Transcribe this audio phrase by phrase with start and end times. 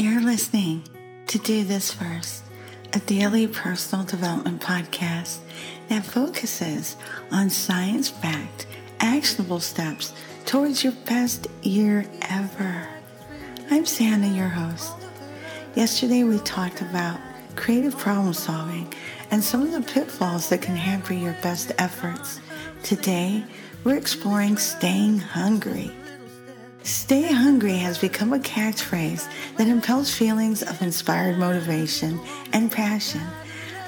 [0.00, 0.84] You're listening
[1.26, 2.44] to Do This First,
[2.92, 5.38] a daily personal development podcast
[5.88, 6.94] that focuses
[7.32, 8.68] on science backed,
[9.00, 10.12] actionable steps
[10.46, 12.86] towards your best year ever.
[13.72, 14.92] I'm Santa, your host.
[15.74, 17.18] Yesterday we talked about
[17.56, 18.94] creative problem solving
[19.32, 22.38] and some of the pitfalls that can hamper your best efforts.
[22.84, 23.42] Today,
[23.82, 25.90] we're exploring staying hungry.
[26.88, 29.28] Stay hungry has become a catchphrase
[29.58, 32.18] that impels feelings of inspired motivation
[32.54, 33.20] and passion.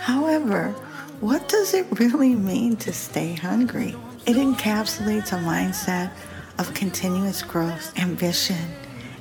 [0.01, 0.73] However,
[1.21, 3.97] what does it really mean to stay hungry?
[4.27, 6.13] It encapsulates a mindset
[6.59, 8.69] of continuous growth, ambition,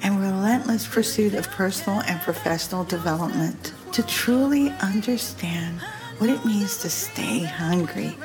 [0.04, 3.74] and relentless pursuit of personal and professional development.
[3.94, 5.80] To truly understand
[6.18, 8.18] what it means to stay hungry,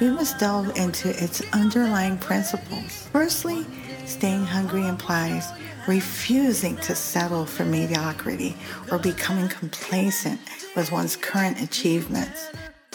[0.00, 3.06] we must delve into its underlying principles.
[3.12, 3.66] Firstly,
[4.06, 5.50] staying hungry implies
[5.86, 8.56] refusing to settle for mediocrity
[8.90, 10.40] or becoming complacent
[10.76, 12.48] with one's current achievements.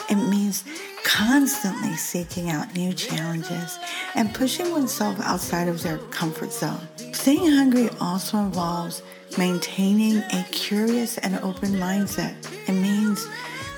[0.09, 0.63] It means
[1.03, 3.77] constantly seeking out new challenges
[4.15, 6.81] and pushing oneself outside of their comfort zone.
[7.13, 9.03] Staying hungry also involves
[9.37, 12.35] maintaining a curious and open mindset.
[12.67, 13.27] It means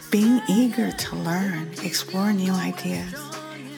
[0.10, 3.14] being eager to learn, explore new ideas,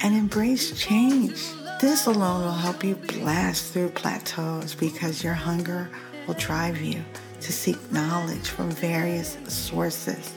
[0.04, 1.42] and embrace change.
[1.84, 5.90] This alone will help you blast through plateaus because your hunger
[6.26, 7.04] will drive you
[7.42, 10.32] to seek knowledge from various sources.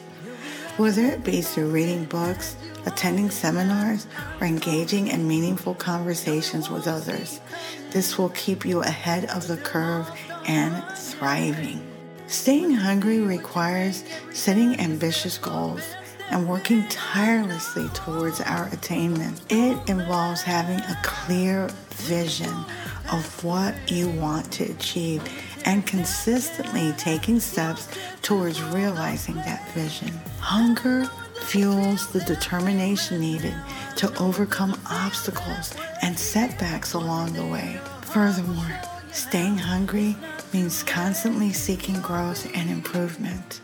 [0.77, 4.09] Whether it be through reading books, attending seminars,
[4.41, 7.41] or engaging in meaningful conversations with others,
[7.93, 10.11] this will keep you ahead of the curve
[10.49, 11.81] and thriving.
[12.27, 14.03] Staying hungry requires
[14.33, 15.95] setting ambitious goals
[16.31, 19.41] and working tirelessly towards our attainment.
[19.49, 22.53] It involves having a clear vision
[23.13, 25.23] of what you want to achieve
[25.65, 27.89] and consistently taking steps
[28.23, 30.13] towards realizing that vision.
[30.41, 31.09] Hunger
[31.43, 33.55] fuels the determination needed
[33.97, 37.79] to overcome obstacles and setbacks along the way.
[38.03, 38.81] Furthermore,
[39.12, 40.17] staying hungry
[40.53, 43.61] means constantly seeking growth and improvement.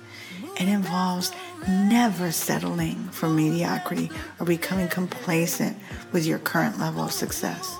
[0.61, 1.33] It involves
[1.69, 5.77] never settling for mediocrity or becoming complacent
[6.13, 7.75] with your current level of success.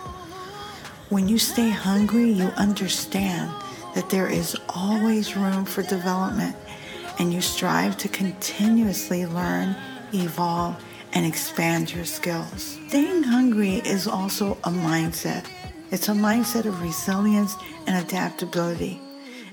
[1.09, 3.51] When you stay hungry, you understand
[3.95, 6.57] that there is always room for development
[7.19, 9.77] and you strive to continuously learn,
[10.15, 10.83] evolve,
[11.13, 12.79] and expand your skills.
[12.89, 15.47] Staying hungry is also a mindset.
[15.91, 17.55] It's a mindset of resilience
[17.87, 18.99] and adaptability.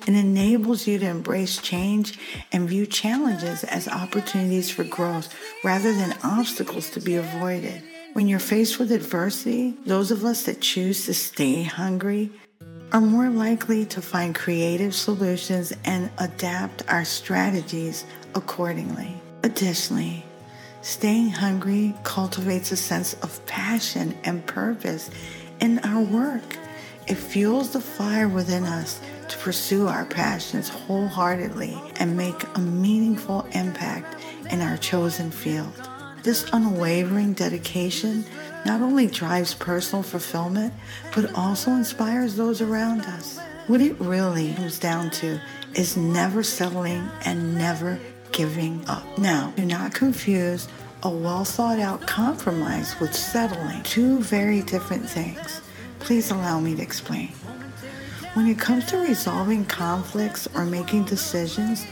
[0.09, 2.17] It enables you to embrace change
[2.51, 5.31] and view challenges as opportunities for growth
[5.63, 7.83] rather than obstacles to be avoided.
[8.13, 12.31] When you're faced with adversity, those of us that choose to stay hungry
[12.91, 18.03] are more likely to find creative solutions and adapt our strategies
[18.33, 19.13] accordingly.
[19.43, 20.25] Additionally,
[20.81, 25.11] staying hungry cultivates a sense of passion and purpose
[25.59, 26.57] in our work.
[27.05, 33.47] It fuels the fire within us to pursue our passions wholeheartedly and make a meaningful
[33.53, 35.71] impact in our chosen field.
[36.23, 38.25] This unwavering dedication
[38.65, 40.73] not only drives personal fulfillment,
[41.15, 43.39] but also inspires those around us.
[43.67, 45.39] What it really comes down to
[45.75, 47.99] is never settling and never
[48.31, 49.17] giving up.
[49.17, 50.67] Now, do not confuse
[51.03, 53.81] a well thought out compromise with settling.
[53.83, 55.61] Two very different things.
[55.99, 57.31] Please allow me to explain.
[58.35, 61.85] When it comes to resolving conflicts or making decisions,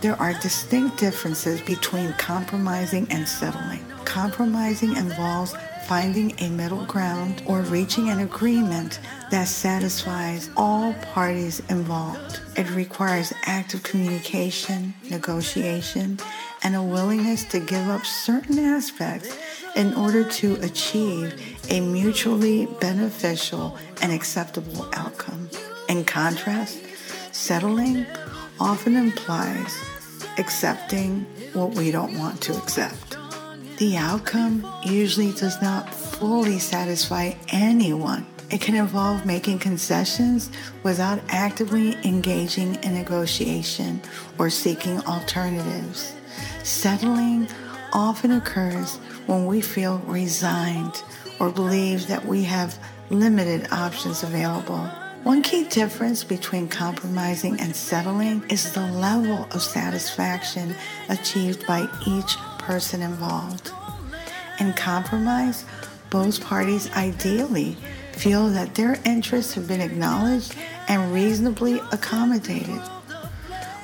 [0.00, 3.84] there are distinct differences between compromising and settling.
[4.04, 5.54] Compromising involves
[5.86, 9.00] finding a middle ground or reaching an agreement
[9.32, 12.40] that satisfies all parties involved.
[12.56, 16.20] It requires active communication, negotiation,
[16.62, 19.36] and a willingness to give up certain aspects
[19.74, 21.34] in order to achieve
[21.68, 25.49] a mutually beneficial and acceptable outcome.
[26.00, 26.78] In contrast,
[27.30, 28.06] settling
[28.58, 29.84] often implies
[30.38, 33.18] accepting what we don't want to accept.
[33.76, 38.26] The outcome usually does not fully satisfy anyone.
[38.48, 40.50] It can involve making concessions
[40.84, 44.00] without actively engaging in negotiation
[44.38, 46.14] or seeking alternatives.
[46.62, 47.46] Settling
[47.92, 48.96] often occurs
[49.26, 51.02] when we feel resigned
[51.38, 52.78] or believe that we have
[53.10, 54.90] limited options available.
[55.22, 60.74] One key difference between compromising and settling is the level of satisfaction
[61.10, 63.70] achieved by each person involved.
[64.58, 65.66] In compromise,
[66.08, 67.76] both parties ideally
[68.12, 70.56] feel that their interests have been acknowledged
[70.88, 72.80] and reasonably accommodated.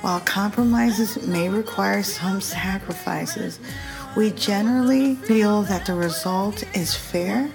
[0.01, 3.59] While compromises may require some sacrifices,
[4.15, 7.51] we generally feel that the result is fair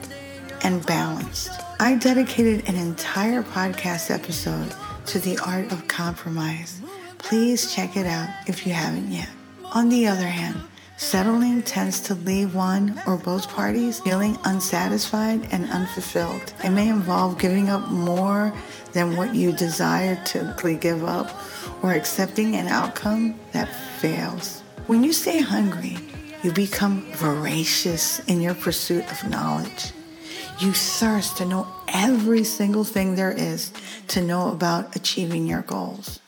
[0.62, 1.50] and balanced.
[1.82, 4.72] I dedicated an entire podcast episode
[5.06, 6.80] to the art of compromise.
[7.18, 9.28] Please check it out if you haven't yet.
[9.72, 10.60] On the other hand,
[10.96, 16.54] settling tends to leave one or both parties feeling unsatisfied and unfulfilled.
[16.62, 18.52] It may involve giving up more
[18.92, 21.36] than what you desire to give up
[21.82, 23.68] or accepting an outcome that
[23.98, 24.60] fails.
[24.86, 25.98] When you stay hungry,
[26.44, 29.90] you become voracious in your pursuit of knowledge.
[30.58, 33.72] You thirst to know every single thing there is
[34.08, 36.20] to know about achieving your goals.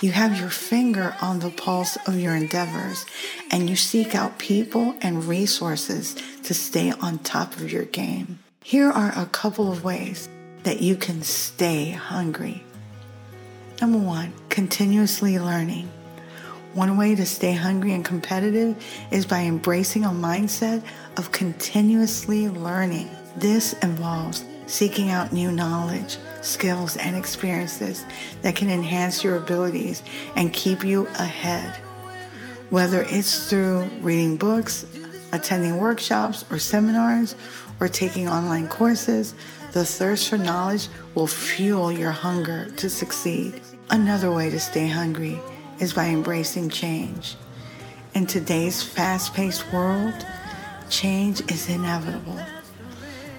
[0.00, 3.06] You have your finger on the pulse of your endeavors
[3.50, 8.38] and you seek out people and resources to stay on top of your game.
[8.62, 10.28] Here are a couple of ways
[10.64, 12.62] that you can stay hungry.
[13.80, 15.90] Number one, continuously learning.
[16.74, 18.76] One way to stay hungry and competitive
[19.10, 20.82] is by embracing a mindset
[21.16, 23.08] of continuously learning.
[23.36, 28.04] This involves seeking out new knowledge, skills, and experiences
[28.42, 30.02] that can enhance your abilities
[30.36, 31.76] and keep you ahead.
[32.70, 34.86] Whether it's through reading books,
[35.32, 37.34] attending workshops or seminars,
[37.80, 39.34] or taking online courses,
[39.72, 43.60] the thirst for knowledge will fuel your hunger to succeed.
[43.90, 45.40] Another way to stay hungry
[45.80, 47.34] is by embracing change.
[48.14, 50.14] In today's fast paced world,
[50.88, 52.38] change is inevitable.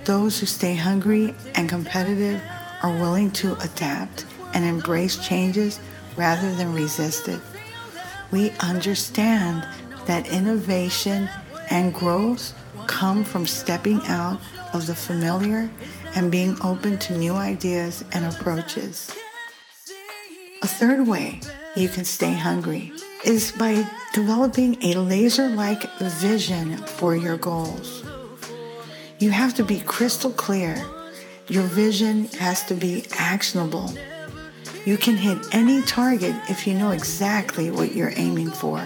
[0.06, 2.40] Those who stay hungry and competitive
[2.84, 5.80] are willing to adapt and embrace changes
[6.16, 7.40] rather than resist it.
[8.32, 9.68] We understand
[10.06, 11.28] that innovation
[11.72, 12.54] and growth
[12.86, 14.40] come from stepping out
[14.74, 15.72] of the familiar
[16.16, 19.12] and being open to new ideas and approaches.
[20.62, 21.42] A third way
[21.76, 22.94] you can stay hungry
[23.24, 28.04] is by developing a laser like vision for your goals.
[29.18, 30.84] You have to be crystal clear.
[31.48, 33.94] Your vision has to be actionable.
[34.84, 38.80] You can hit any target if you know exactly what you're aiming for.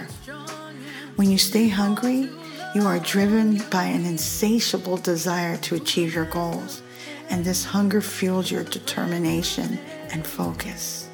[1.16, 2.30] When you stay hungry,
[2.76, 6.80] you are driven by an insatiable desire to achieve your goals,
[7.28, 9.80] and this hunger fuels your determination
[10.12, 11.08] and focus.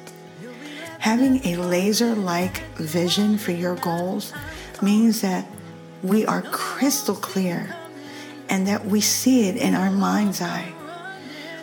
[0.99, 4.31] Having a laser like vision for your goals
[4.79, 5.47] means that
[6.03, 7.75] we are crystal clear
[8.49, 10.71] and that we see it in our mind's eye.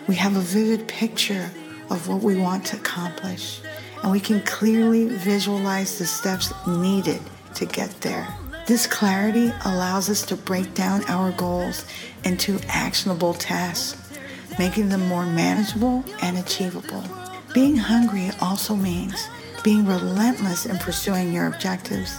[0.06, 1.50] We have a vivid picture
[1.90, 3.60] of what we want to accomplish,
[4.02, 7.20] and we can clearly visualize the steps needed
[7.54, 8.26] to get there.
[8.66, 11.84] This clarity allows us to break down our goals
[12.24, 14.18] into actionable tasks,
[14.58, 17.04] making them more manageable and achievable.
[17.52, 19.28] Being hungry also means
[19.62, 22.16] being relentless in pursuing your objectives.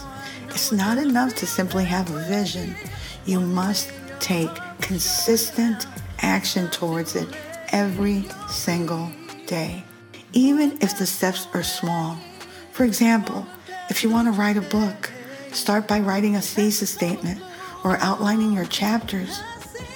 [0.49, 2.75] It's not enough to simply have a vision.
[3.25, 4.49] You must take
[4.81, 5.87] consistent
[6.19, 7.27] action towards it
[7.69, 9.11] every single
[9.47, 9.83] day,
[10.33, 12.17] even if the steps are small.
[12.71, 13.45] For example,
[13.89, 15.11] if you want to write a book,
[15.55, 17.41] Start by writing a thesis statement
[17.85, 19.41] or outlining your chapters.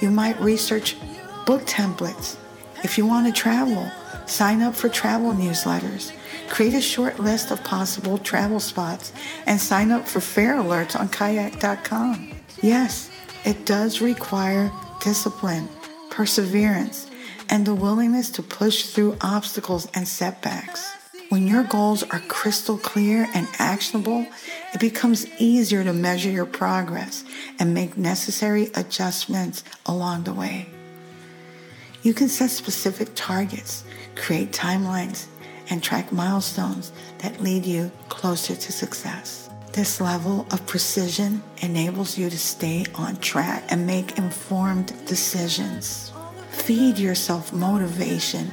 [0.00, 0.96] You might research
[1.44, 2.36] book templates.
[2.82, 3.90] If you want to travel,
[4.24, 6.12] sign up for travel newsletters.
[6.48, 9.12] Create a short list of possible travel spots
[9.44, 12.30] and sign up for fare alerts on kayak.com.
[12.62, 13.09] Yes,
[13.44, 14.70] it does require
[15.00, 15.68] discipline,
[16.10, 17.10] perseverance,
[17.48, 20.94] and the willingness to push through obstacles and setbacks.
[21.30, 24.26] When your goals are crystal clear and actionable,
[24.72, 27.24] it becomes easier to measure your progress
[27.58, 30.68] and make necessary adjustments along the way.
[32.02, 33.84] You can set specific targets,
[34.16, 35.26] create timelines,
[35.68, 39.49] and track milestones that lead you closer to success.
[39.72, 46.12] This level of precision enables you to stay on track and make informed decisions.
[46.50, 48.50] Feed yourself motivation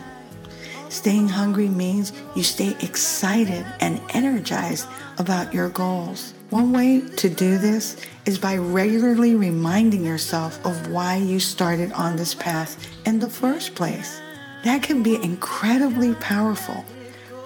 [0.89, 6.33] Staying hungry means you stay excited and energized about your goals.
[6.49, 12.15] One way to do this is by regularly reminding yourself of why you started on
[12.15, 14.21] this path in the first place.
[14.63, 16.85] That can be incredibly powerful.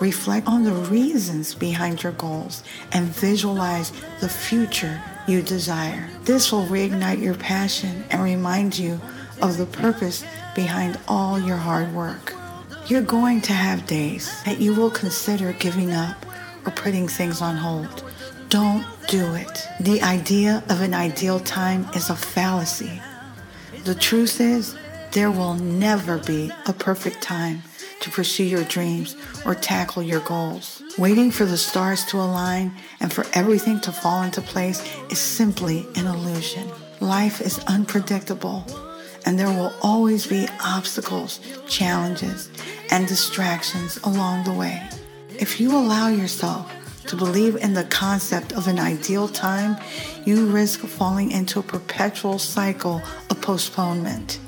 [0.02, 6.10] Reflect on the reasons behind your goals and visualize the future you desire.
[6.24, 9.00] This will reignite your passion and remind you
[9.44, 12.34] of the purpose behind all your hard work.
[12.88, 16.26] You're going to have days that you will consider giving up
[16.66, 18.04] or putting things on hold.
[18.50, 19.68] Don't do it.
[19.82, 23.00] The idea of an ideal time is a fallacy.
[23.84, 24.76] The truth is,
[25.12, 27.62] there will never be a perfect time
[28.02, 29.16] to pursue your dreams
[29.46, 30.82] or tackle your goals.
[30.98, 35.88] Waiting for the stars to align and for everything to fall into place is simply
[35.96, 36.70] an illusion.
[37.00, 38.66] Life is unpredictable,
[39.26, 42.50] and there will always be obstacles, challenges,
[42.92, 44.88] and distractions along the way.
[45.40, 46.72] If you allow yourself
[47.08, 49.78] to believe in the concept of an ideal time,
[50.26, 54.40] you risk falling into a perpetual cycle of postponement.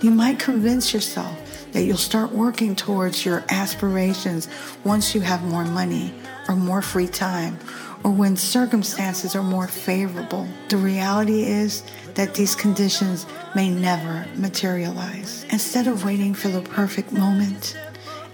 [0.00, 1.36] You might convince yourself
[1.72, 4.48] that you'll start working towards your aspirations
[4.84, 6.12] once you have more money
[6.48, 7.58] or more free time
[8.04, 10.46] or when circumstances are more favorable.
[10.68, 11.82] The reality is
[12.14, 15.44] that these conditions may never materialize.
[15.50, 17.76] Instead of waiting for the perfect moment,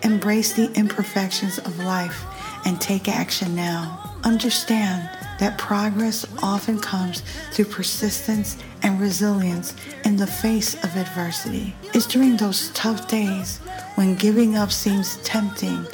[0.03, 2.25] embrace the imperfections of life
[2.67, 4.13] and take action now.
[4.25, 7.23] Understand that progress often comes
[7.53, 9.75] through persistence and resilience
[10.05, 11.75] in the face of adversity.
[11.95, 13.59] It's during those tough days
[13.97, 15.87] when giving up seems tempting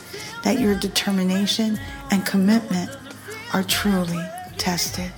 [0.44, 1.78] that your determination
[2.10, 2.90] and commitment
[3.52, 4.24] are truly
[4.58, 5.10] tested.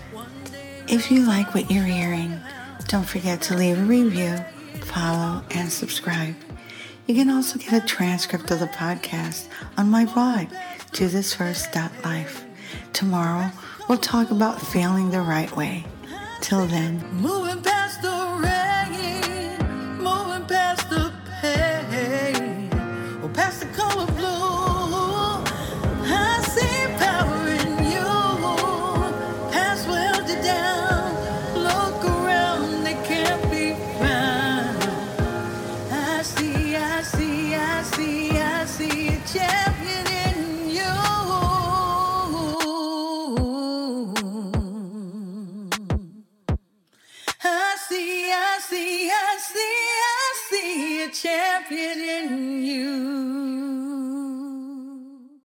[0.89, 2.41] If you like what you're hearing,
[2.89, 4.37] don't forget to leave a review,
[4.85, 6.35] follow, and subscribe.
[7.07, 10.49] You can also get a transcript of the podcast on my blog,
[10.93, 12.45] dothisfirst.life.
[12.93, 13.51] Tomorrow,
[13.89, 15.85] we'll talk about failing the right way.
[16.41, 17.72] Till then, moving past